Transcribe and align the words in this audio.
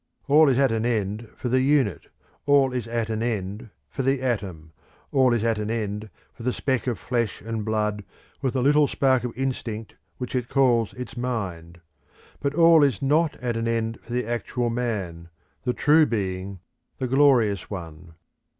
All 0.27 0.49
is 0.49 0.57
at 0.57 0.71
an 0.71 0.83
end 0.83 1.29
for 1.35 1.47
the 1.47 1.61
unit, 1.61 2.07
all 2.47 2.73
is 2.73 2.87
at 2.87 3.11
an 3.11 3.21
end 3.21 3.69
for 3.87 4.01
the 4.01 4.19
atom, 4.23 4.71
all 5.11 5.31
is 5.31 5.43
at 5.43 5.59
an 5.59 5.69
end 5.69 6.09
for 6.33 6.41
the 6.41 6.51
speck 6.51 6.87
of 6.87 6.97
flesh 6.97 7.39
and 7.39 7.63
blood 7.63 8.03
with 8.41 8.53
the 8.55 8.63
little 8.63 8.87
spark 8.87 9.23
of 9.23 9.37
instinct 9.37 9.93
which 10.17 10.33
it 10.33 10.49
calls 10.49 10.95
its 10.95 11.15
mind, 11.15 11.81
but 12.39 12.55
all 12.55 12.81
is 12.81 13.03
not 13.03 13.35
at 13.43 13.55
an 13.55 13.67
end 13.67 13.99
for 14.01 14.11
the 14.13 14.25
actual 14.25 14.71
Man, 14.71 15.29
the 15.65 15.71
true 15.73 16.07
Being, 16.07 16.61
the 16.97 17.05
glorious 17.05 17.69
One. 17.69 18.15